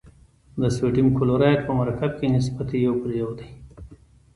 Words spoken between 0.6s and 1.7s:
د سوډیم کلورایډ